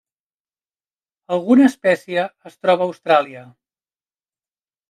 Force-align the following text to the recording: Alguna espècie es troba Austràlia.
Alguna 1.37 1.67
espècie 1.71 2.25
es 2.51 2.57
troba 2.65 2.89
Austràlia. 2.89 3.47